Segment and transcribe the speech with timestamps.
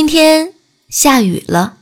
[0.00, 0.54] 今天
[0.88, 1.76] 下雨了。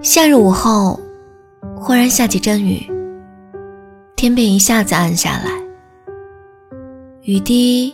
[0.00, 1.00] 夏日午后，
[1.74, 2.88] 忽然下起阵雨，
[4.14, 5.50] 天便一下子暗下来，
[7.22, 7.92] 雨滴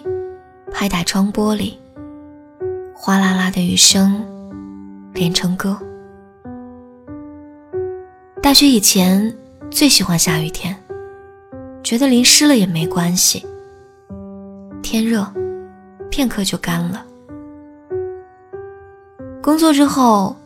[0.70, 1.72] 拍打窗玻璃，
[2.94, 4.22] 哗啦啦的雨声
[5.14, 5.78] 连成歌。
[8.42, 9.34] 大学以前
[9.70, 10.76] 最喜欢下雨天。
[11.82, 13.44] 觉得淋湿了也没关系。
[14.82, 15.26] 天热，
[16.10, 17.04] 片刻就干了。
[19.42, 20.36] 工作之后，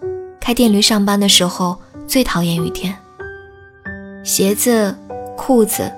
[0.41, 2.97] 开电驴上班的时候最讨厌雨天。
[4.25, 4.95] 鞋子、
[5.37, 5.91] 裤子、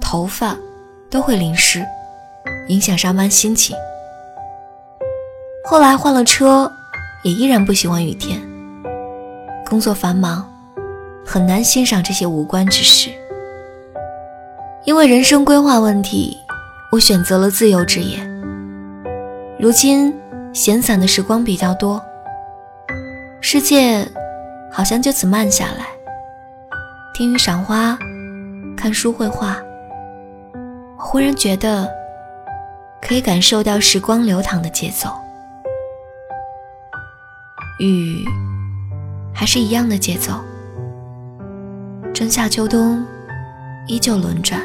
[0.00, 0.56] 头发
[1.10, 1.84] 都会淋湿，
[2.68, 3.76] 影响上班心情。
[5.68, 6.70] 后来换了车，
[7.24, 8.40] 也依然不喜欢雨天。
[9.68, 10.48] 工作繁忙，
[11.24, 13.10] 很难欣赏这些无关之事。
[14.86, 16.38] 因为人生规划问题，
[16.92, 18.20] 我选择了自由职业。
[19.58, 20.14] 如今
[20.52, 22.00] 闲散的时光比较多，
[23.40, 24.06] 世界
[24.70, 25.88] 好像就此慢下来。
[27.12, 27.98] 听雨赏花，
[28.76, 29.56] 看书绘画，
[30.96, 31.90] 忽然觉得
[33.02, 35.10] 可以感受到时光流淌的节奏。
[37.80, 38.24] 雨
[39.34, 40.34] 还是一样的节奏，
[42.14, 43.04] 春夏秋冬
[43.88, 44.62] 依旧轮转。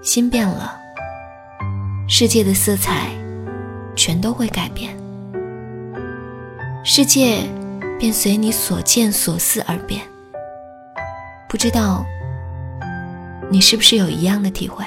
[0.00, 0.78] 心变了，
[2.08, 3.10] 世界的色彩
[3.96, 4.96] 全都会改变，
[6.84, 7.42] 世界
[7.98, 10.00] 便随你所见所思而变。
[11.48, 12.04] 不知道
[13.50, 14.84] 你是不是有一样的体会？